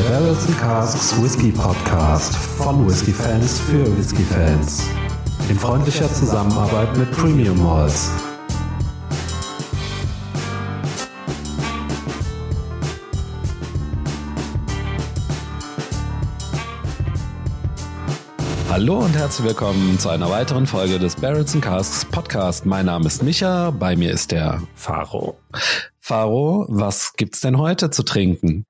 [0.00, 4.88] Der Barrels and Casks Whisky Podcast von Whisky Fans für Whisky Fans.
[5.50, 8.10] In freundlicher Zusammenarbeit mit Premium Malls.
[18.70, 22.64] Hallo und herzlich willkommen zu einer weiteren Folge des Barrels and Casks Podcast.
[22.64, 25.38] Mein Name ist Micha, bei mir ist der Faro.
[25.98, 28.64] Faro, was gibt's denn heute zu trinken?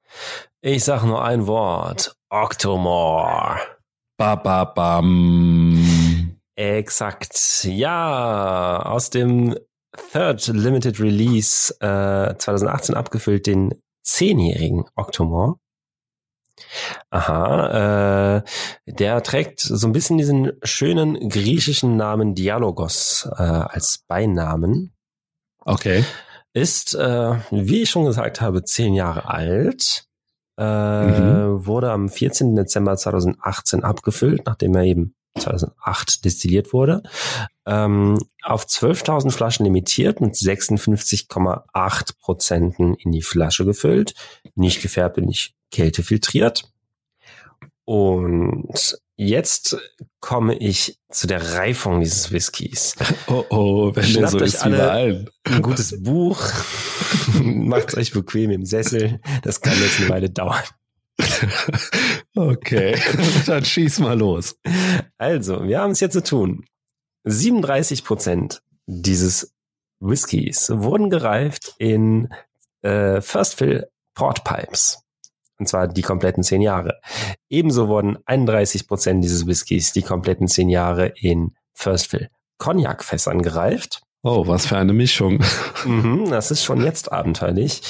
[0.61, 2.17] Ich sag nur ein Wort.
[2.29, 3.59] Octomore.
[4.17, 6.37] Ba, ba, bam.
[6.55, 7.65] Exakt.
[7.65, 9.57] Ja, aus dem
[10.13, 15.57] Third Limited Release äh, 2018 abgefüllt, den zehnjährigen Octomore.
[17.11, 18.43] Aha, äh,
[18.87, 24.93] der trägt so ein bisschen diesen schönen griechischen Namen Dialogos äh, als Beinamen.
[25.65, 26.05] Okay.
[26.53, 30.07] Ist, äh, wie ich schon gesagt habe, zehn Jahre alt.
[30.61, 31.65] Äh, mhm.
[31.65, 32.55] Wurde am 14.
[32.55, 37.03] Dezember 2018 abgefüllt, nachdem er eben 2008 destilliert wurde.
[37.65, 44.13] Ähm, auf 12.000 Flaschen limitiert mit 56,8 Prozenten in die Flasche gefüllt.
[44.55, 46.71] Nicht gefärbt und nicht kältefiltriert.
[47.87, 49.77] Und jetzt
[50.21, 52.95] komme ich zu der Reifung dieses Whiskys.
[53.27, 56.41] Oh oh, wenn Schnappt der so ist alle ein gutes Buch,
[57.43, 59.21] macht euch bequem im Sessel.
[59.43, 60.63] Das kann jetzt eine Weile dauern.
[62.35, 62.99] okay,
[63.47, 64.57] dann schieß mal los.
[65.19, 66.65] Also, wir haben es jetzt zu tun.
[67.25, 69.53] 37 Prozent dieses
[70.01, 72.33] Whiskys wurden gereift in
[72.81, 75.03] äh, First Fill Port Pipes.
[75.61, 77.01] Und zwar die kompletten zehn Jahre.
[77.51, 84.03] Ebenso wurden 31 Prozent dieses Whiskys die kompletten zehn Jahre in First Fill Cognac-Fässern gereift.
[84.23, 85.45] Oh, was für eine Mischung.
[85.85, 87.83] Mhm, das ist schon jetzt abenteuerlich.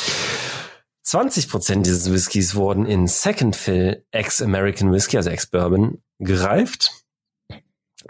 [1.02, 6.90] 20 Prozent dieses Whiskys wurden in Second Fill Ex-American Whisky, also Ex-Bourbon, gereift.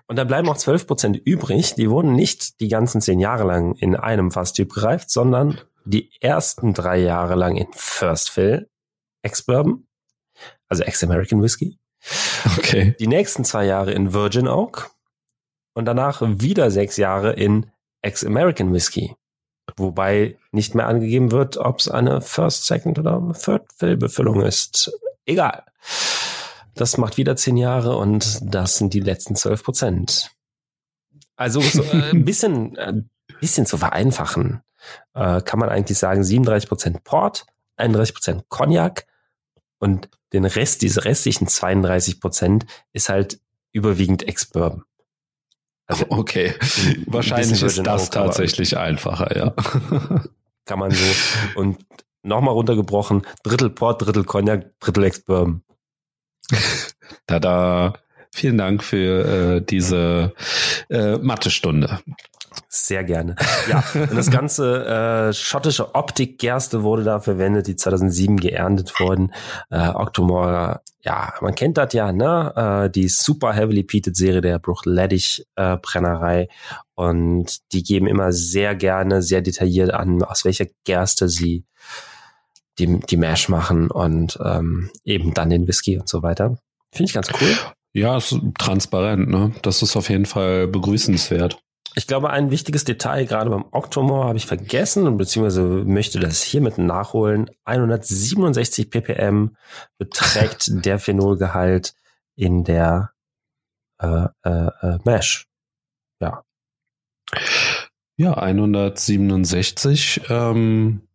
[0.06, 1.74] Und da bleiben auch 12 Prozent übrig.
[1.74, 6.74] Die wurden nicht die ganzen zehn Jahre lang in einem Fasstyp gereift, sondern die ersten
[6.74, 8.70] drei Jahre lang in First Fill
[9.22, 9.86] Ex-Bourbon,
[10.68, 11.78] also Ex-American Whisky.
[12.58, 12.96] Okay.
[12.98, 14.90] Die nächsten zwei Jahre in Virgin Oak
[15.74, 17.70] und danach wieder sechs Jahre in
[18.02, 19.14] Ex-American Whisky.
[19.76, 24.92] Wobei nicht mehr angegeben wird, ob es eine First, Second oder Third Fill-Befüllung ist.
[25.26, 25.64] Egal.
[26.74, 30.30] Das macht wieder zehn Jahre und das sind die letzten zwölf Prozent.
[31.36, 33.10] Also so äh, ein bisschen, ein
[33.40, 34.62] bisschen zu vereinfachen,
[35.14, 37.46] äh, kann man eigentlich sagen 37 Prozent Port,
[37.80, 39.06] 31 Prozent Cognac
[39.78, 43.40] und den Rest, diese restlichen 32 Prozent ist halt
[43.72, 44.84] überwiegend Ex-Bourbon.
[45.86, 46.54] Also okay,
[47.06, 49.54] wahrscheinlich ist das tatsächlich einfacher, ja.
[50.66, 51.04] Kann man so.
[51.56, 51.84] Und
[52.22, 55.62] nochmal runtergebrochen, Drittel Port, Drittel Cognac, Drittel Ex-Bourbon.
[57.26, 57.94] Tada.
[58.32, 60.34] Vielen Dank für äh, diese
[60.88, 62.00] äh, Mathe-Stunde.
[62.72, 63.34] Sehr gerne.
[63.68, 69.32] Ja, und das ganze äh, schottische Optikgerste wurde da verwendet, die 2007 geerntet wurden.
[69.70, 72.86] Äh, Octomore, ja, man kennt das ja, ne?
[72.86, 76.48] Äh, die super heavily peated Serie der Bruchleddich äh, Brennerei
[76.94, 81.64] und die geben immer sehr gerne, sehr detailliert an, aus welcher Gerste sie
[82.78, 86.58] die, die Mash machen und ähm, eben dann den Whisky und so weiter.
[86.92, 87.56] Finde ich ganz cool.
[87.92, 89.52] Ja, ist transparent, ne?
[89.62, 91.60] Das ist auf jeden Fall begrüßenswert.
[91.96, 96.78] Ich glaube, ein wichtiges Detail gerade beim Octomore habe ich vergessen, beziehungsweise möchte das hiermit
[96.78, 97.50] nachholen.
[97.64, 99.56] 167 ppm
[99.98, 101.94] beträgt der Phenolgehalt
[102.36, 103.10] in der
[104.00, 105.46] äh, äh, äh, Mesh.
[106.20, 106.44] Ja.
[108.16, 110.22] Ja, 167.
[110.28, 111.08] Ähm,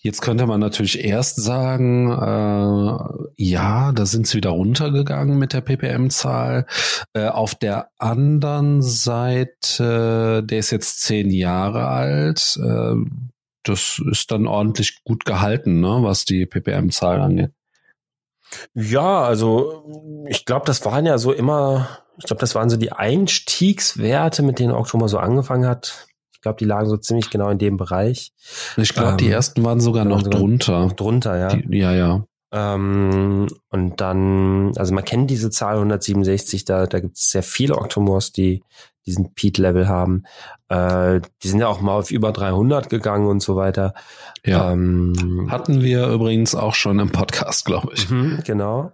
[0.00, 5.60] Jetzt könnte man natürlich erst sagen, äh, ja, da sind sie wieder runtergegangen mit der
[5.60, 6.66] ppm-Zahl.
[7.12, 12.58] Äh, auf der anderen Seite, der ist jetzt zehn Jahre alt.
[12.62, 12.94] Äh,
[13.62, 17.52] das ist dann ordentlich gut gehalten, ne, was die ppm-Zahl angeht.
[18.74, 22.92] Ja, also ich glaube, das waren ja so immer, ich glaube, das waren so die
[22.92, 26.08] Einstiegswerte, mit denen Oktober so angefangen hat.
[26.40, 28.32] Ich glaube, die lagen so ziemlich genau in dem Bereich.
[28.78, 30.88] Ich glaube, ähm, die ersten waren sogar noch sogar drunter.
[30.96, 31.48] Drunter, ja.
[31.48, 32.24] Die, ja, ja.
[32.50, 37.76] Ähm, und dann, also man kennt diese Zahl 167, da, da gibt es sehr viele
[37.76, 38.62] Octomores, die
[39.04, 40.22] diesen Peat-Level haben.
[40.70, 43.92] Äh, die sind ja auch mal auf über 300 gegangen und so weiter.
[44.42, 44.72] Ja.
[44.72, 48.08] Ähm, Hatten wir übrigens auch schon im Podcast, glaube ich.
[48.08, 48.92] Mhm, genau.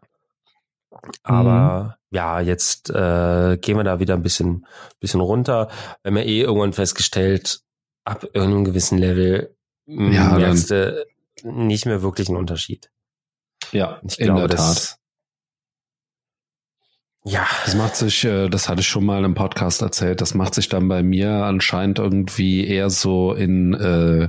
[1.23, 2.17] Aber mhm.
[2.17, 4.67] ja, jetzt äh, gehen wir da wieder ein bisschen,
[5.01, 5.69] bisschen runter.
[6.03, 7.61] Wir haben ja eh irgendwann festgestellt,
[8.05, 9.57] ab irgendeinem gewissen Level
[9.87, 11.07] ja, merkst du
[11.45, 12.91] nicht mehr wirklich einen Unterschied.
[13.73, 14.59] Ja, Ich in glaube, der Tat.
[14.59, 14.99] das,
[17.25, 20.55] ja, Das macht sich, äh, das hatte ich schon mal im Podcast erzählt, das macht
[20.55, 24.29] sich dann bei mir anscheinend irgendwie eher so in äh,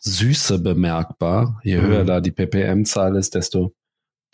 [0.00, 1.60] Süße bemerkbar.
[1.64, 1.86] Je Mhm.
[1.86, 3.74] höher da die ppm-Zahl ist, desto,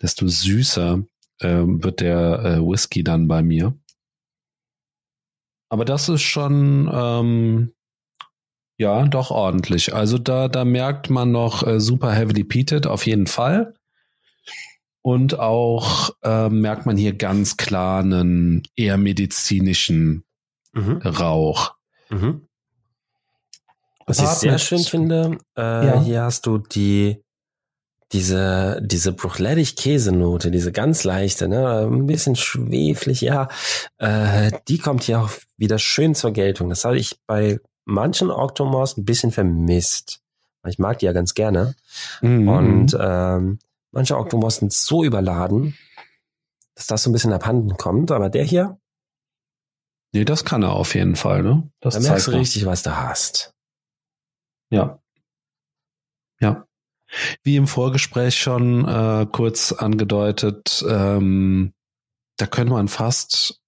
[0.01, 1.03] desto süßer
[1.41, 3.77] ähm, wird der äh, Whisky dann bei mir.
[5.69, 7.73] Aber das ist schon, ähm,
[8.77, 9.93] ja, doch ordentlich.
[9.93, 13.73] Also da, da merkt man noch äh, super heavily peated auf jeden Fall.
[15.01, 20.23] Und auch äh, merkt man hier ganz klar einen eher medizinischen
[20.73, 20.97] mhm.
[20.97, 21.75] Rauch.
[22.09, 22.47] Mhm.
[24.07, 26.01] Was ich sehr schön finde, äh, Ja.
[26.01, 27.24] hier hast du die
[28.11, 33.49] diese diese Bruchlettig-Käsenote, diese ganz leichte, ne, ein bisschen schweflig, ja,
[33.97, 36.69] äh, die kommt hier auch wieder schön zur Geltung.
[36.69, 40.21] Das habe ich bei manchen Octomores ein bisschen vermisst.
[40.67, 41.75] Ich mag die ja ganz gerne.
[42.21, 42.47] Mhm.
[42.47, 43.59] Und ähm,
[43.91, 45.77] manche Octomores sind so überladen,
[46.75, 48.11] dass das so ein bisschen abhanden kommt.
[48.11, 48.79] Aber der hier,
[50.11, 51.69] nee, das kann er auf jeden Fall, ne?
[51.79, 53.53] Das da merkst du richtig, was du hast.
[54.71, 54.99] Ja.
[56.39, 56.67] Ja.
[57.43, 61.73] Wie im Vorgespräch schon äh, kurz angedeutet, ähm,
[62.37, 63.61] da könnte man fast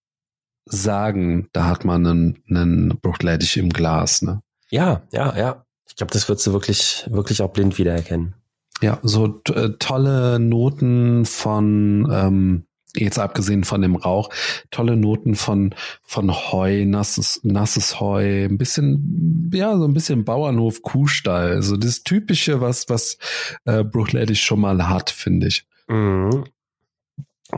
[0.65, 4.41] sagen, da hat man einen, einen Bruchlettich im Glas, ne?
[4.69, 5.65] Ja, ja, ja.
[5.87, 8.35] Ich glaube, das würdest du wirklich, wirklich auch blind wiedererkennen.
[8.81, 14.29] Ja, so äh, tolle Noten von, ähm, jetzt abgesehen von dem Rauch,
[14.71, 20.81] tolle Noten von, von Heu, nasses, nasses Heu, ein bisschen, ja, so ein bisschen Bauernhof,
[20.81, 23.17] Kuhstall, so das Typische, was, was
[23.65, 25.65] äh, Bruchlettich schon mal hat, finde ich.
[25.87, 26.45] Mhm.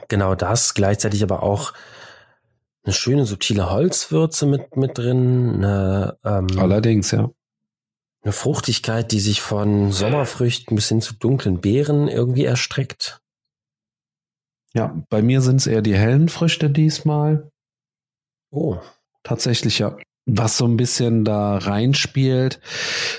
[0.07, 1.73] Genau das, gleichzeitig aber auch
[2.83, 7.29] eine schöne subtile Holzwürze mit, mit drin, eine, ähm, Allerdings, ja.
[8.23, 13.21] eine Fruchtigkeit, die sich von Sommerfrüchten bis hin zu dunklen Beeren irgendwie erstreckt.
[14.73, 17.49] Ja, bei mir sind es eher die hellen Früchte diesmal.
[18.51, 18.77] Oh,
[19.23, 19.97] Tatsächlich ja.
[20.25, 22.59] Was so ein bisschen da reinspielt,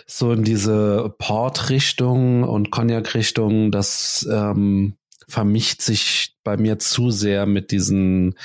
[0.06, 4.94] so in diese Port-Richtung und Cognac-Richtung, das ähm,
[5.26, 8.36] vermischt sich bei mir zu sehr mit diesen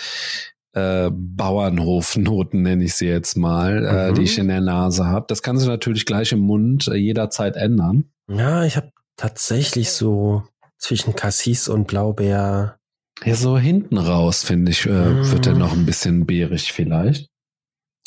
[0.74, 4.16] äh, Bauernhofnoten, nenne ich sie jetzt mal, äh, Mhm.
[4.16, 5.26] die ich in der Nase habe.
[5.30, 8.06] Das kann sich natürlich gleich im Mund äh, jederzeit ändern.
[8.28, 10.44] Ja, ich habe tatsächlich so
[10.78, 12.78] zwischen Cassis und Blaubeer.
[13.24, 15.32] Ja, so hinten raus, finde ich, äh, Mhm.
[15.32, 17.30] wird er noch ein bisschen beerig vielleicht.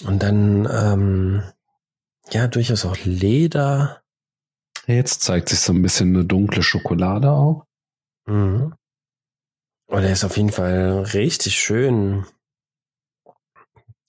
[0.05, 1.43] Und dann, ähm,
[2.31, 4.03] ja, durchaus auch Leder.
[4.87, 7.65] Jetzt zeigt sich so ein bisschen eine dunkle Schokolade auch.
[8.27, 8.75] Mhm.
[9.87, 12.27] Und er ist auf jeden Fall richtig schön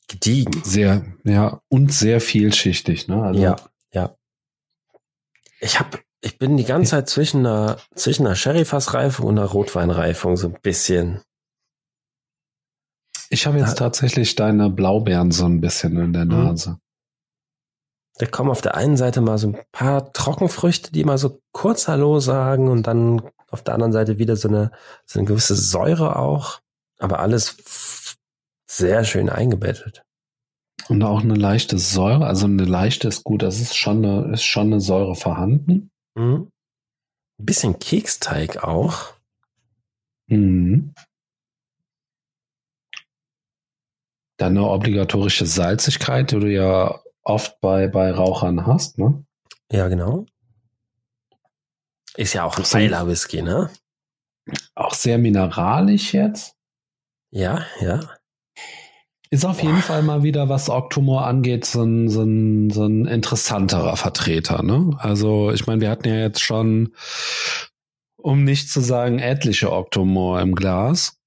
[0.10, 0.62] gediegen.
[0.64, 3.24] Sehr, ja, und sehr vielschichtig, ne?
[3.24, 3.56] Also, ja,
[3.94, 4.16] ja.
[5.62, 10.36] Ich hab, ich bin die ganze Zeit zwischen einer, zwischen einer Sherryfassreifung und einer Rotweinreifung
[10.38, 11.22] so ein bisschen.
[13.30, 13.76] Ich habe jetzt Ja.
[13.76, 16.32] tatsächlich deine Blaubeeren so ein bisschen in der Mhm.
[16.32, 16.80] Nase.
[18.18, 21.88] Da kommen auf der einen Seite mal so ein paar Trockenfrüchte, die mal so kurz
[21.88, 24.72] Hallo sagen und dann auf der anderen Seite wieder so eine,
[25.06, 26.60] so eine gewisse Säure auch.
[27.00, 28.18] Aber alles
[28.70, 30.04] sehr schön eingebettet.
[30.90, 34.44] Und auch eine leichte Säure, also eine leichte ist gut, das ist schon eine, ist
[34.44, 35.90] schon eine Säure vorhanden.
[36.20, 36.52] Mhm.
[37.40, 39.14] Ein bisschen Keksteig auch.
[40.28, 40.94] Mhm.
[44.38, 49.26] Dann eine obligatorische Salzigkeit, die du ja oft bei, bei Rauchern hast, ne?
[49.72, 50.26] Ja, genau.
[52.16, 52.66] Ist ja auch ein.
[52.74, 53.70] Eiler Whisky, ne?
[54.76, 56.56] Auch sehr mineralisch jetzt.
[57.32, 58.19] Ja, ja.
[59.32, 63.06] Ist auf jeden Fall mal wieder, was Octomore angeht, so ein, so ein, so ein
[63.06, 64.64] interessanterer Vertreter.
[64.64, 64.98] Ne?
[64.98, 66.96] Also ich meine, wir hatten ja jetzt schon,
[68.18, 71.20] um nicht zu sagen, etliche Octomore im Glas.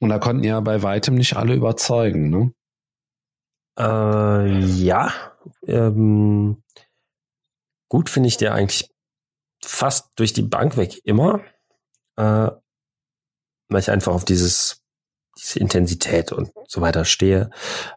[0.00, 2.30] Und da konnten ja bei weitem nicht alle überzeugen.
[2.30, 2.54] Ne?
[3.78, 5.12] Äh, ja.
[5.66, 6.62] Ähm,
[7.90, 8.90] gut finde ich der eigentlich
[9.62, 11.42] fast durch die Bank weg immer.
[12.16, 12.50] Äh,
[13.68, 14.83] weil ich einfach auf dieses,
[15.38, 17.50] diese Intensität und so weiter stehe.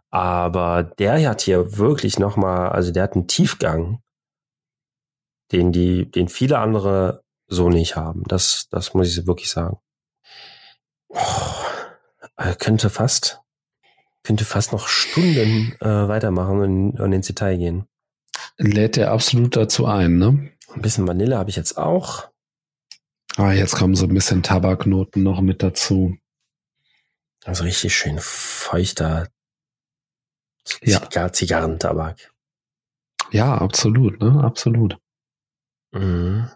[0.10, 4.02] Aber der hat hier wirklich nochmal, also der hat einen Tiefgang,
[5.52, 8.24] den die, den viele andere so nicht haben.
[8.28, 9.78] Das, das muss ich wirklich sagen.
[11.10, 11.18] Oh,
[12.38, 13.42] äh, könnte fast,
[14.24, 17.88] könnte fast noch Stunden äh, weitermachen und, und ins Detail gehen.
[18.58, 20.18] Lädt er absolut dazu ein.
[20.18, 20.52] Ne?
[20.74, 22.30] Ein bisschen Vanille habe ich jetzt auch.
[23.38, 26.18] Ah, jetzt kommen so ein bisschen Tabaknoten noch mit dazu.
[27.48, 29.30] Also richtig schön feuchter
[30.84, 31.02] Ja.
[31.02, 32.34] Zigar Zigarrentabak.
[33.32, 34.44] Ja, absolut, ne?
[34.44, 34.98] Absolut.
[35.94, 36.50] Mhm.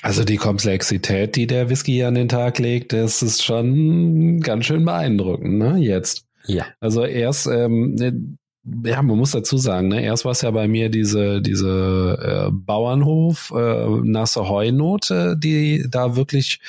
[0.00, 4.84] Also die Komplexität, die der Whisky an den Tag legt, das ist schon ganz schön
[4.84, 5.76] beeindruckend, ne?
[5.76, 6.26] Jetzt.
[6.46, 6.66] Ja.
[6.80, 8.38] Also erst, ähm,
[8.84, 12.50] ja, man muss dazu sagen, ne, erst war es ja bei mir diese, diese äh,
[12.50, 16.60] Bauernhof, äh, nasse Heunote, die da wirklich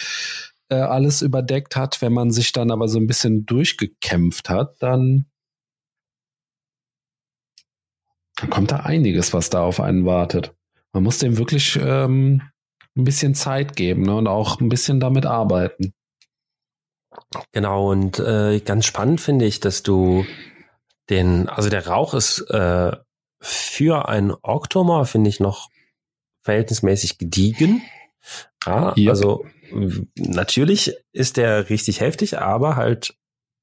[0.70, 2.02] äh, alles überdeckt hat.
[2.02, 5.26] Wenn man sich dann aber so ein bisschen durchgekämpft hat, dann,
[8.36, 10.54] dann kommt da einiges, was da auf einen wartet.
[10.94, 12.42] Man muss dem wirklich ähm,
[12.96, 15.94] ein bisschen Zeit geben ne, und auch ein bisschen damit arbeiten.
[17.52, 20.26] Genau, und äh, ganz spannend finde ich, dass du
[21.10, 22.92] den, also der Rauch ist äh,
[23.40, 25.70] für ein Oktober, finde ich, noch
[26.44, 27.82] verhältnismäßig gediegen.
[28.66, 29.10] Ja, yep.
[29.10, 29.46] Also
[30.16, 33.16] natürlich ist der richtig heftig, aber halt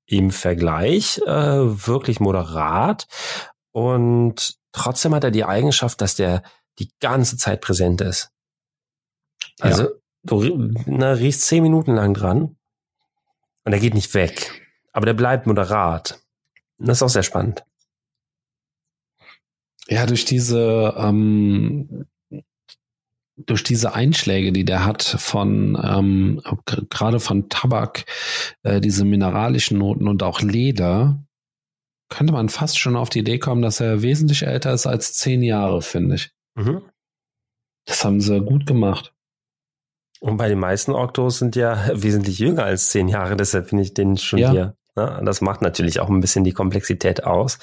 [0.07, 1.29] im Vergleich äh,
[1.87, 3.07] wirklich moderat.
[3.73, 6.43] Und trotzdem hat er die Eigenschaft, dass der
[6.79, 8.31] die ganze Zeit präsent ist.
[9.61, 9.89] Also ja.
[10.25, 12.57] du na, riechst zehn Minuten lang dran
[13.65, 14.67] und er geht nicht weg.
[14.93, 16.21] Aber der bleibt moderat.
[16.79, 17.65] Und das ist auch sehr spannend.
[19.87, 22.07] Ja, durch diese ähm,
[23.47, 26.43] durch diese Einschläge, die der hat von ähm,
[26.91, 28.05] gerade von Tabak,
[28.63, 31.23] äh, diese mineralischen Noten und auch Leder,
[32.09, 35.43] könnte man fast schon auf die Idee kommen, dass er wesentlich älter ist als zehn
[35.43, 36.33] Jahre, finde ich.
[36.57, 36.83] Mhm.
[37.87, 39.15] Das haben sie gut gemacht.
[40.21, 43.95] Und bei den meisten Oktos sind ja wesentlich jünger als zehn Jahre, deshalb finde ich
[43.95, 44.51] den schon ja.
[44.51, 44.77] hier.
[44.97, 45.23] Ne?
[45.25, 47.59] Das macht natürlich auch ein bisschen die Komplexität aus.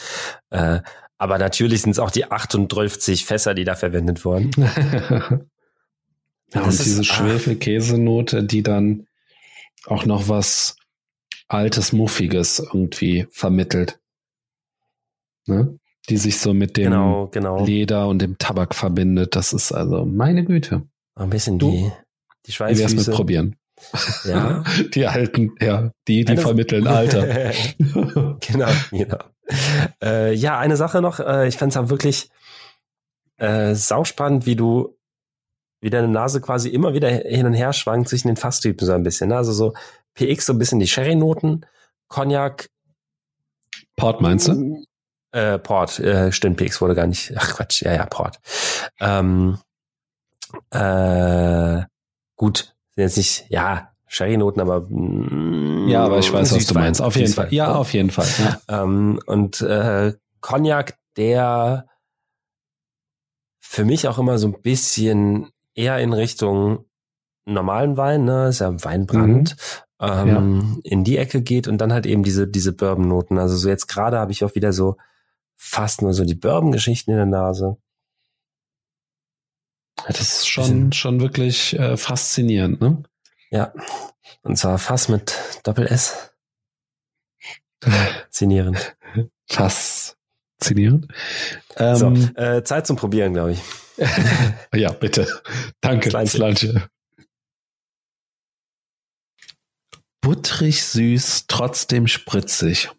[0.49, 0.79] Äh,
[1.19, 4.51] aber natürlich sind es auch die 38 Fässer, die da verwendet wurden.
[6.53, 7.03] ja, und diese.
[7.03, 9.07] Schwefelkäsenote, die dann
[9.85, 10.75] auch noch was
[11.47, 13.99] Altes, Muffiges irgendwie vermittelt.
[15.45, 15.79] Ne?
[16.09, 17.65] Die sich so mit dem genau, genau.
[17.65, 19.35] Leder und dem Tabak verbindet.
[19.35, 20.83] Das ist also meine Güte.
[21.15, 21.71] Ein bisschen du?
[21.71, 21.91] die
[22.47, 22.79] die Schweißfüße.
[22.79, 23.55] Wie wär's mit probieren?
[24.23, 24.63] Ja.
[24.93, 27.27] Die alten, ja, die, die eine vermitteln Alter.
[28.39, 29.19] genau, genau.
[30.01, 32.31] Äh, ja, eine Sache noch, äh, ich fand es auch wirklich
[33.37, 34.96] äh, sauspannend, wie du,
[35.79, 39.03] wie deine Nase quasi immer wieder hin und her schwankt zwischen den Fasstypen so ein
[39.03, 39.29] bisschen.
[39.29, 39.37] Ne?
[39.37, 39.73] Also so
[40.15, 41.65] PX so ein bisschen die Sherry-Noten,
[42.07, 42.69] Cognac.
[43.95, 44.83] Port meinst du?
[45.31, 48.39] Äh, Port, äh, stimmt, PX wurde gar nicht, ach Quatsch, ja, ja, Port.
[48.99, 49.59] Ähm,
[50.71, 51.83] äh,
[52.37, 57.01] Gut, sind jetzt nicht, ja, Sherry-Noten, aber mm, ja, aber ich weiß, was du meinst.
[57.01, 57.51] Auf jeden Fall.
[57.51, 58.27] Ja, auf jeden Fall.
[58.37, 58.83] Ja.
[58.83, 61.87] Ähm, und äh, Cognac, der
[63.59, 66.85] für mich auch immer so ein bisschen eher in Richtung
[67.45, 69.55] normalen Wein, ne, ist ja Weinbrand,
[70.01, 70.07] mhm.
[70.07, 70.91] ähm, ja.
[70.91, 73.37] in die Ecke geht und dann halt eben diese diese Bourbon-Noten.
[73.37, 74.97] Also so jetzt gerade habe ich auch wieder so
[75.55, 77.77] fast nur so die Bourbon-Geschichten in der Nase.
[80.05, 83.03] Das ist schon, schon wirklich äh, faszinierend, ne?
[83.49, 83.73] Ja.
[84.43, 86.31] Und zwar fast mit Doppel S.
[87.83, 88.95] Faszinierend.
[89.49, 91.07] Faszinierend.
[91.77, 93.61] Ähm, so, äh, Zeit zum Probieren, glaube ich.
[94.73, 95.27] ja, bitte.
[95.81, 96.89] Danke, Slanche.
[100.21, 102.89] Butterig süß, trotzdem spritzig.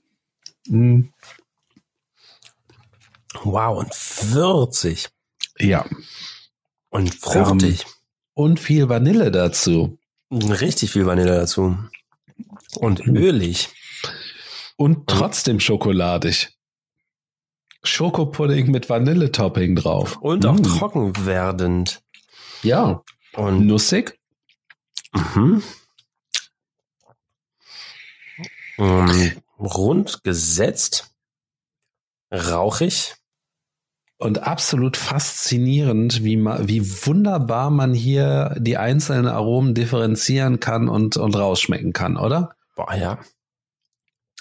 [0.66, 1.02] Mm.
[3.42, 3.92] Wow, und
[4.32, 5.08] würzig.
[5.58, 5.86] Ja.
[6.90, 7.84] Und fruchtig.
[7.84, 7.92] Ähm,
[8.34, 9.98] und viel Vanille dazu.
[10.30, 11.76] Richtig viel Vanille dazu.
[12.76, 13.16] Und mhm.
[13.16, 13.68] ölig.
[14.76, 16.57] Und trotzdem schokoladig.
[17.88, 20.16] Schokopudding mit Vanilletopping drauf.
[20.18, 20.62] Und auch mm.
[20.62, 22.02] trocken werdend.
[22.62, 23.02] Ja.
[23.34, 24.18] Und nussig.
[25.12, 25.62] Mhm.
[28.76, 31.10] Um, ähm, rund gesetzt.
[32.30, 33.14] Rauchig
[34.18, 41.36] und absolut faszinierend, wie, wie wunderbar man hier die einzelnen Aromen differenzieren kann und, und
[41.36, 42.56] rausschmecken kann, oder?
[42.74, 43.18] Boah, ja.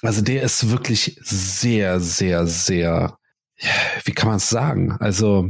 [0.01, 3.18] Also der ist wirklich sehr, sehr, sehr,
[4.04, 4.98] wie kann man es sagen?
[5.00, 5.50] Also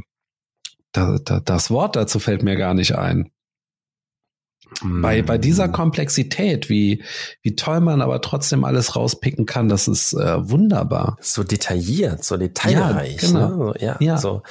[0.92, 3.32] da, da, das Wort dazu fällt mir gar nicht ein.
[4.82, 5.72] Bei, bei dieser mm.
[5.72, 7.04] Komplexität, wie,
[7.42, 11.18] wie toll man aber trotzdem alles rauspicken kann, das ist äh, wunderbar.
[11.22, 13.66] So detailliert, so detailreich, ja, genau.
[13.66, 13.74] ne?
[13.80, 14.42] ja, ja, so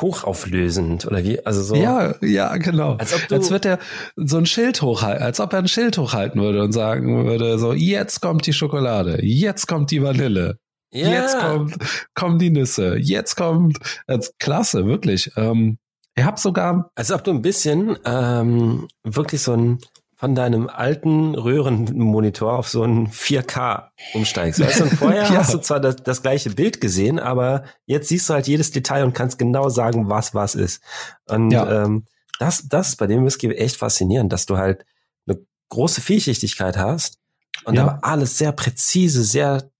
[0.00, 1.74] hochauflösend oder wie, also so.
[1.74, 2.94] Ja, ja, genau.
[2.94, 3.78] Als, ob du als wird er
[4.16, 7.72] so ein Schild hochhalten, als ob er ein Schild hochhalten würde und sagen würde, so,
[7.72, 10.58] jetzt kommt die Schokolade, jetzt kommt die Vanille.
[10.92, 11.08] Ja.
[11.08, 11.76] Jetzt kommt,
[12.14, 12.96] kommen die Nüsse.
[12.96, 15.30] Jetzt kommt, als klasse, wirklich.
[15.36, 15.78] Ähm,
[16.16, 16.90] Ihr habt sogar.
[16.96, 19.78] Als ob du ein bisschen ähm, wirklich so ein
[20.20, 24.60] von deinem alten Röhrenmonitor auf so ein 4K umsteigst.
[24.60, 25.30] Weißt du, und vorher ja.
[25.30, 29.04] hast du zwar das, das, gleiche Bild gesehen, aber jetzt siehst du halt jedes Detail
[29.04, 30.82] und kannst genau sagen, was was ist.
[31.26, 31.84] Und ja.
[31.84, 32.04] ähm,
[32.38, 34.84] das, das ist bei dem Whisky echt faszinierend, dass du halt
[35.26, 35.38] eine
[35.70, 37.18] große Vielschichtigkeit hast
[37.64, 37.84] und Ja.
[37.84, 39.70] aber alles sehr präzise, sehr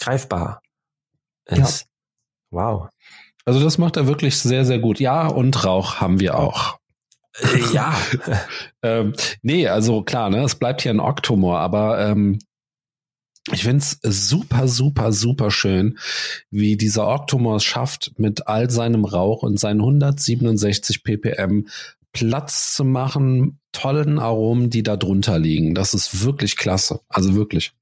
[0.00, 0.62] greifbar
[1.46, 1.86] ist.
[2.50, 2.88] Wow.
[3.44, 5.00] Also das macht er wirklich sehr, sehr gut.
[5.00, 6.78] Ja, und Rauch haben wir auch.
[7.38, 7.96] Äh, ja.
[8.82, 12.38] Ähm, nee, also klar, ne, es bleibt hier ein Oktomor, aber ähm,
[13.52, 15.98] ich find's super, super, super schön,
[16.50, 21.68] wie dieser Oktomor es schafft, mit all seinem Rauch und seinen 167 ppm
[22.12, 25.74] Platz zu machen, tollen Aromen, die da drunter liegen.
[25.74, 27.00] Das ist wirklich klasse.
[27.08, 27.72] Also wirklich.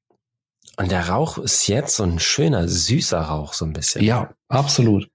[0.78, 4.04] Und der Rauch ist jetzt so ein schöner, süßer Rauch, so ein bisschen.
[4.04, 5.10] Ja, absolut.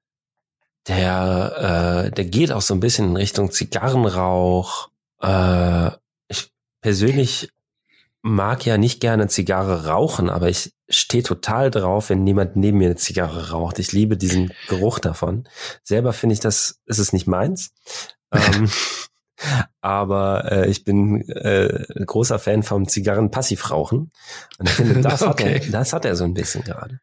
[0.90, 4.90] Der, äh, der geht auch so ein bisschen in Richtung Zigarrenrauch.
[5.22, 5.92] Äh,
[6.28, 6.52] ich
[6.82, 7.50] persönlich
[8.22, 12.88] mag ja nicht gerne Zigarre rauchen, aber ich stehe total drauf, wenn niemand neben mir
[12.88, 13.80] eine Zigarre raucht.
[13.80, 15.48] Ich liebe diesen Geruch davon.
[15.82, 17.72] Selber finde ich das, ist es nicht meins.
[18.34, 18.70] ähm,
[19.82, 24.12] aber äh, ich bin äh, ein großer Fan vom Zigarren-Passivrauchen.
[24.60, 25.62] Und ich finde, das, hat Okay.
[25.66, 27.00] er, das hat er so ein bisschen gerade.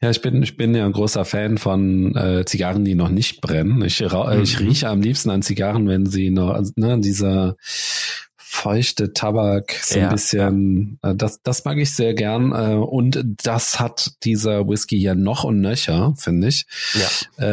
[0.00, 3.40] Ja, ich bin, ich bin ja ein großer Fan von äh, Zigarren, die noch nicht
[3.40, 3.82] brennen.
[3.82, 4.66] Ich, äh, ich Mhm.
[4.66, 7.54] rieche am liebsten an Zigarren, wenn sie noch, also, ne, dieser
[8.36, 12.50] feuchte Tabak, so Ja, ein bisschen, äh, das, das mag ich sehr gern.
[12.52, 16.66] Äh, und das hat dieser Whisky hier noch und nöcher, finde ich.
[16.94, 17.08] Ja.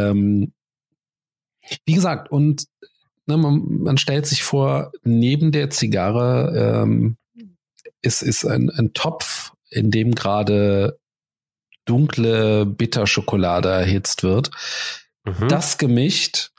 [0.10, 0.52] Ähm,
[1.86, 2.66] wie gesagt, und
[3.30, 7.16] ne, man, man stellt sich vor, neben der Zigarre ähm,
[8.02, 11.00] ist, ist ein, ein Topf, in dem gerade
[11.86, 14.52] dunkle Bitterschokolade erhitzt wird.
[15.26, 15.48] Mhm.
[15.48, 16.52] Das gemischt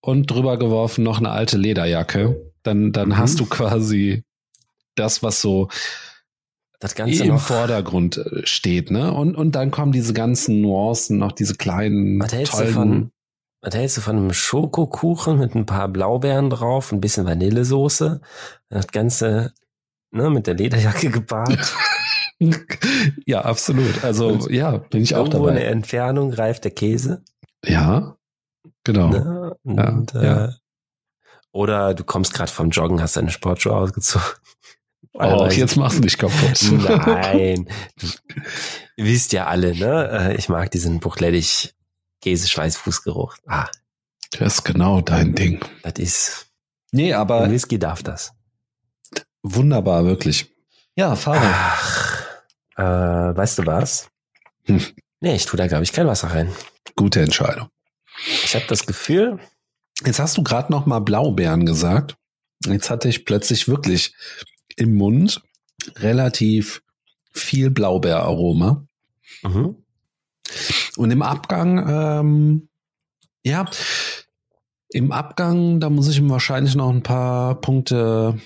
[0.00, 2.52] und drüber geworfen noch eine alte Lederjacke.
[2.62, 3.18] Dann, dann Mhm.
[3.18, 4.24] hast du quasi
[4.94, 5.68] das, was so
[6.80, 7.38] das Ganze im.
[7.38, 9.12] Vordergrund äh, steht, ne?
[9.12, 13.10] Und, und dann kommen diese ganzen Nuancen, noch diese kleinen, Was hältst, du tollen, von,
[13.62, 18.20] was hältst du von einem Schokokuchen mit ein paar Blaubeeren drauf, ein bisschen Vanillesoße,
[18.68, 19.54] das Ganze
[20.10, 21.72] ne, mit der Lederjacke gepaart.
[23.24, 24.02] ja, absolut.
[24.04, 25.72] Also, ja, bin ich auch Irgendwo in der dabei.
[25.76, 27.22] Entfernung reift der Käse.
[27.64, 28.16] Ja,
[28.84, 29.08] genau.
[29.08, 29.56] Ne?
[29.62, 30.44] Und, Ja, ja.
[30.46, 30.52] Äh,
[31.52, 34.26] oder du kommst gerade vom Joggen, hast deine Sportschuhe ausgezogen.
[35.14, 36.72] Oh, jetzt machst du dich kaputt.
[36.72, 37.68] Nein.
[38.00, 38.06] Du,
[38.96, 40.08] ihr wisst ja alle, ne?
[40.30, 41.74] Äh, Ich mag diesen buchlädig
[42.22, 43.36] Käseschweißfußgeruch.
[43.46, 43.68] Ah,
[44.30, 45.60] Das ist genau dein Ding.
[45.82, 46.46] das ist.
[46.92, 48.32] Nee, aber Whisky darf das.
[49.42, 50.50] wunderbar, wirklich.
[50.96, 51.40] Ja, Fahrer.
[51.44, 52.26] Ach,
[52.76, 54.08] äh, weißt du was?
[54.64, 54.80] Hm.
[55.20, 56.52] Nee, ich tue da, glaube ich, kein Wasser rein.
[56.96, 57.68] Gute Entscheidung.
[58.44, 59.38] Ich habe das Gefühl,
[60.04, 62.16] Jetzt hast du gerade noch mal Blaubeeren gesagt.
[62.66, 64.14] Jetzt hatte ich plötzlich wirklich
[64.74, 65.40] im Mund
[65.96, 66.82] relativ
[67.32, 68.84] viel Blaubeeraroma.
[69.42, 69.81] mhm.
[70.96, 72.68] Und im Abgang, ähm,
[73.44, 73.64] ja,
[74.90, 78.38] im Abgang, da muss ich ihm wahrscheinlich noch ein paar Punkte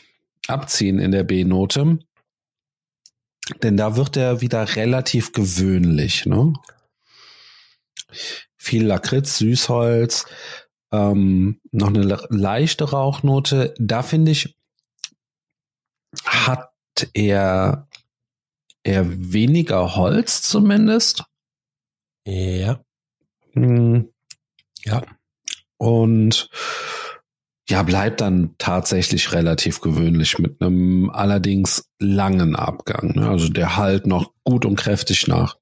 [0.46, 1.98] abziehen in der B-Note.
[3.62, 6.52] Denn da wird er wieder relativ gewöhnlich, ne?
[8.56, 10.26] Viel Lakritz, Süßholz,
[10.92, 13.74] ähm, noch eine le- leichte Rauchnote.
[13.78, 14.56] Da finde ich,
[16.24, 16.70] hat
[17.12, 17.88] er
[18.82, 21.24] eher weniger Holz zumindest.
[22.26, 22.80] Ja,
[23.56, 24.12] Hm.
[24.84, 25.02] Ja.
[25.78, 26.48] Und
[27.68, 33.12] ja, bleibt dann tatsächlich relativ gewöhnlich mit einem allerdings langen Abgang.
[33.16, 33.28] Ne?
[33.28, 35.56] Also der halt noch gut und kräftig nach.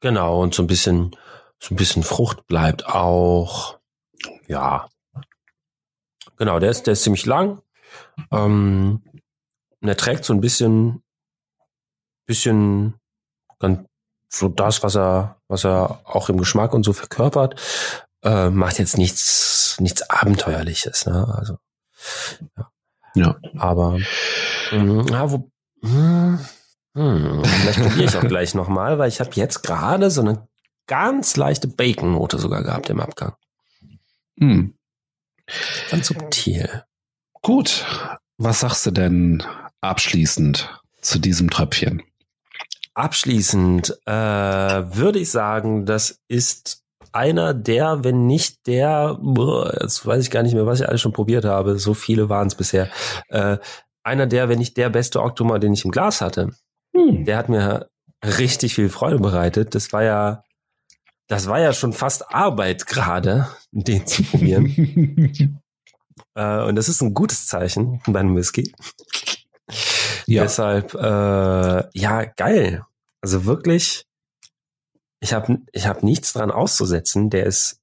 [0.00, 0.40] genau.
[0.40, 1.14] Und so ein bisschen,
[1.58, 3.78] so ein bisschen Frucht bleibt auch.
[4.46, 4.88] Ja.
[6.38, 7.60] Genau, der ist, der ist ziemlich lang.
[8.30, 9.02] Ähm,
[9.80, 11.02] und er trägt so ein bisschen,
[12.26, 12.94] bisschen
[13.58, 13.86] ganz
[14.30, 17.60] so das, was er, was er auch im Geschmack und so verkörpert,
[18.24, 21.32] äh, macht jetzt nichts, nichts Abenteuerliches, ne?
[21.38, 21.58] Also,
[22.56, 22.68] ja.
[23.14, 23.36] Ja.
[23.58, 23.98] Aber,
[24.72, 25.50] mh, ja, wo,
[25.82, 26.38] hm,
[26.94, 30.48] hm, vielleicht probiere ich auch gleich nochmal, weil ich habe jetzt gerade so eine
[30.86, 33.34] ganz leichte Bacon-Note sogar gehabt im Abgang.
[34.38, 34.74] Hm.
[35.90, 36.84] Ganz subtil.
[37.42, 37.84] Gut.
[38.38, 39.42] Was sagst du denn
[39.80, 40.68] abschließend
[41.00, 42.02] zu diesem Tröpfchen?
[42.94, 49.18] Abschließend äh, würde ich sagen, das ist einer der, wenn nicht der,
[49.80, 52.48] jetzt weiß ich gar nicht mehr, was ich alles schon probiert habe, so viele waren
[52.48, 52.88] es bisher,
[53.28, 53.58] äh,
[54.02, 56.50] einer der, wenn nicht der beste Oktober, den ich im Glas hatte.
[56.94, 57.24] Hm.
[57.24, 57.88] Der hat mir
[58.24, 59.74] richtig viel Freude bereitet.
[59.74, 60.44] Das war ja,
[61.28, 64.66] das war ja schon fast Arbeit gerade, den zu probieren.
[66.34, 68.72] äh, und das ist ein gutes Zeichen bei einem Whisky.
[70.26, 70.42] Ja.
[70.42, 72.84] Deshalb, äh, ja, geil.
[73.20, 74.04] Also wirklich,
[75.20, 77.30] ich habe ich hab nichts dran auszusetzen.
[77.30, 77.80] Der ist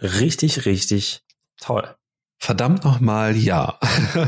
[0.00, 1.22] richtig, richtig
[1.56, 1.94] toll.
[2.40, 3.78] Verdammt nochmal, ja.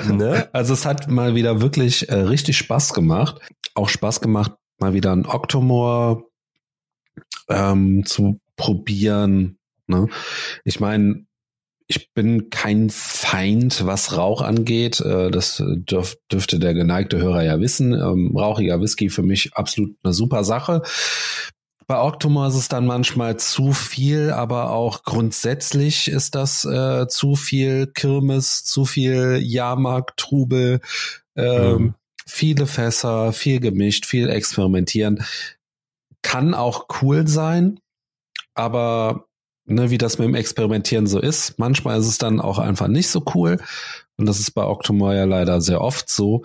[0.09, 0.49] Ne?
[0.53, 3.41] Also es hat mal wieder wirklich äh, richtig Spaß gemacht.
[3.75, 6.25] Auch Spaß gemacht, mal wieder ein Octomore
[7.49, 9.59] ähm, zu probieren.
[9.87, 10.09] Ne?
[10.65, 11.25] Ich meine,
[11.91, 15.01] ich bin kein Feind, was Rauch angeht.
[15.01, 17.93] Äh, das dürf, dürfte der geneigte Hörer ja wissen.
[17.95, 20.83] Ähm, rauchiger Whisky für mich absolut eine super Sache.
[21.89, 27.35] Bei Octomore ist es dann manchmal zu viel, aber auch grundsätzlich ist das äh, zu
[27.35, 30.81] viel Kirmes, zu viel Jahrmarkt, Trubel,
[31.35, 31.95] ähm, mhm.
[32.25, 35.25] viele Fässer, viel gemischt, viel experimentieren.
[36.23, 37.81] Kann auch cool sein,
[38.55, 39.27] aber
[39.65, 43.09] ne, wie das mit dem Experimentieren so ist, manchmal ist es dann auch einfach nicht
[43.09, 43.59] so cool.
[44.17, 46.45] Und das ist bei Octomore ja leider sehr oft so.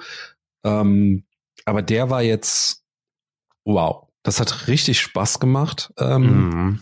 [0.64, 1.24] Ähm,
[1.66, 2.84] aber der war jetzt
[3.66, 4.08] wow.
[4.24, 6.80] Das hat richtig Spaß gemacht, ähm,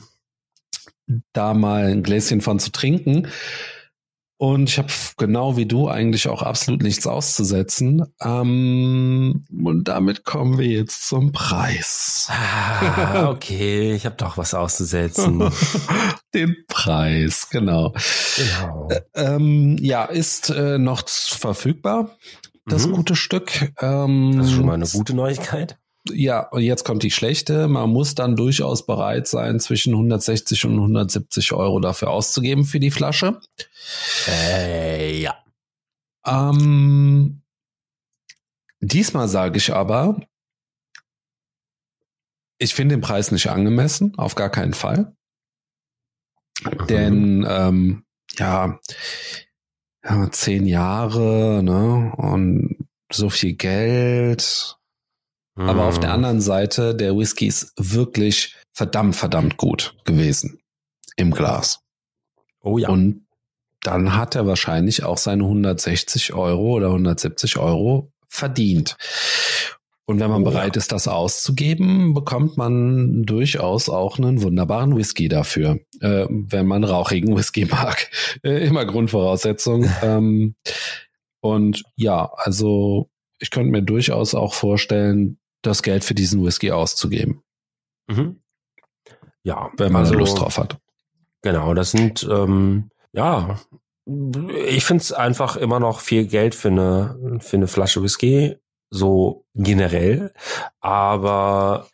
[1.07, 1.23] mhm.
[1.33, 3.27] da mal ein Gläschen von zu trinken.
[4.43, 8.03] Und ich habe genau wie du eigentlich auch absolut nichts auszusetzen.
[8.19, 12.27] Ähm, und damit kommen wir jetzt zum Preis.
[12.29, 15.49] Ah, okay, ich habe doch was auszusetzen.
[16.33, 17.93] Den Preis, genau.
[18.35, 18.89] genau.
[18.89, 22.09] Äh, ähm, ja, ist äh, noch verfügbar,
[22.65, 22.95] das mhm.
[22.95, 23.71] gute Stück.
[23.79, 25.77] Ähm, das ist schon mal eine gute Neuigkeit.
[26.11, 27.67] Ja, und jetzt kommt die schlechte.
[27.67, 32.91] Man muss dann durchaus bereit sein, zwischen 160 und 170 Euro dafür auszugeben für die
[32.91, 33.39] Flasche.
[34.27, 35.37] Äh, ja.
[36.25, 37.41] Ähm,
[38.81, 40.19] diesmal sage ich aber,
[42.57, 45.15] ich finde den Preis nicht angemessen, auf gar keinen Fall.
[46.63, 46.87] Mhm.
[46.87, 48.05] Denn ähm,
[48.37, 48.79] ja,
[50.03, 52.13] ja, zehn Jahre, ne?
[52.17, 54.77] Und so viel Geld,
[55.55, 56.15] aber auf der hm.
[56.15, 60.59] anderen Seite, der Whisky ist wirklich verdammt, verdammt gut gewesen
[61.15, 61.79] im Glas.
[62.61, 62.89] Oh ja.
[62.89, 63.27] Und
[63.81, 68.97] dann hat er wahrscheinlich auch seine 160 Euro oder 170 Euro verdient.
[70.05, 70.79] Und wenn man oh, bereit ja.
[70.79, 77.37] ist, das auszugeben, bekommt man durchaus auch einen wunderbaren Whisky dafür, äh, wenn man rauchigen
[77.37, 78.09] Whisky mag.
[78.43, 79.85] Äh, immer Grundvoraussetzung.
[80.01, 80.55] ähm,
[81.41, 87.41] und ja, also ich könnte mir durchaus auch vorstellen, das Geld für diesen Whisky auszugeben.
[88.07, 88.41] Mhm.
[89.43, 90.77] Ja, wenn man also, Lust drauf hat.
[91.41, 93.59] Genau, das sind ähm, ja,
[94.05, 98.57] ich finde es einfach immer noch viel Geld für eine für eine Flasche Whisky,
[98.89, 100.33] so generell,
[100.79, 101.87] aber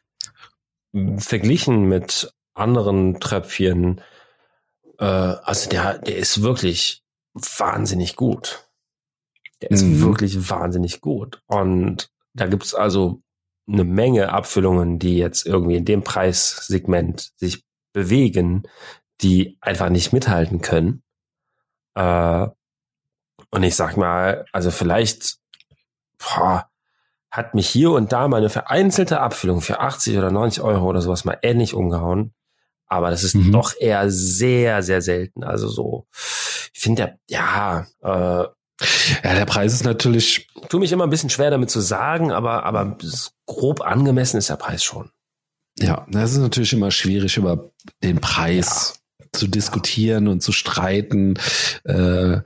[1.18, 4.02] verglichen mit anderen Tröpfchen,
[4.98, 7.04] äh, also der der ist wirklich
[7.34, 8.68] wahnsinnig gut.
[9.62, 10.02] Der ist mhm.
[10.02, 13.22] wirklich wahnsinnig gut und da gibt's also
[13.72, 18.64] eine Menge Abfüllungen, die jetzt irgendwie in dem Preissegment sich bewegen,
[19.22, 21.04] die einfach nicht mithalten können.
[21.96, 22.48] Äh,
[23.52, 25.40] und ich sag mal, also vielleicht
[26.20, 26.70] boah,
[27.32, 31.02] hat mich hier und da mal eine vereinzelte Abfüllung für 80 oder 90 Euro oder
[31.02, 32.34] sowas mal ähnlich umgehauen.
[32.88, 33.52] Aber das ist mhm.
[33.52, 35.44] doch eher sehr, sehr selten.
[35.44, 36.08] Also so,
[36.74, 38.48] ich finde ja, ja, äh,
[39.24, 40.48] ja, der Preis ist natürlich.
[40.70, 42.98] Tu mich immer ein bisschen schwer damit zu sagen, aber, aber
[43.46, 45.10] grob angemessen ist der Preis schon.
[45.80, 47.72] Ja, das ist natürlich immer schwierig, über
[48.04, 49.26] den Preis ja.
[49.32, 51.36] zu diskutieren und zu streiten.
[51.84, 52.42] Äh,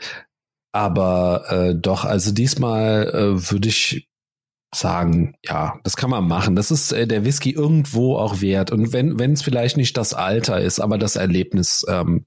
[0.72, 4.08] aber äh, doch, also diesmal äh, würde ich
[4.74, 6.56] sagen, ja, das kann man machen.
[6.56, 8.72] Das ist äh, der Whisky irgendwo auch wert.
[8.72, 11.86] Und wenn wenn es vielleicht nicht das Alter ist, aber das Erlebnis.
[11.88, 12.26] Ähm,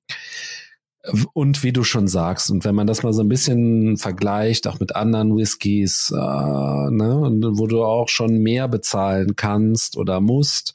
[1.32, 4.80] und wie du schon sagst, und wenn man das mal so ein bisschen vergleicht, auch
[4.80, 10.74] mit anderen Whiskys, äh, ne, wo du auch schon mehr bezahlen kannst oder musst,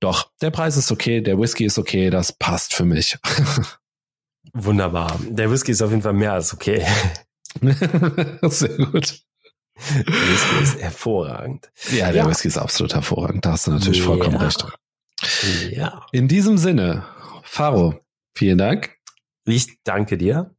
[0.00, 3.18] doch, der Preis ist okay, der Whisky ist okay, das passt für mich.
[4.52, 5.18] Wunderbar.
[5.28, 6.86] Der Whisky ist auf jeden Fall mehr als okay.
[8.42, 9.20] Sehr gut.
[9.90, 11.70] Der Whisky ist hervorragend.
[11.92, 12.28] Ja, der ja.
[12.28, 13.44] Whisky ist absolut hervorragend.
[13.44, 14.04] Da hast du natürlich ja.
[14.04, 14.64] vollkommen recht.
[15.70, 16.06] Ja.
[16.12, 17.04] In diesem Sinne,
[17.42, 18.00] Faro,
[18.34, 18.97] vielen Dank.
[19.48, 20.54] Ich danke dir.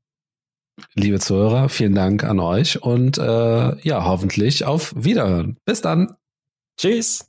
[0.96, 5.58] Liebe Zuhörer, vielen Dank an euch und äh, ja, hoffentlich auf Wiederhören.
[5.64, 6.16] Bis dann.
[6.80, 7.29] Tschüss.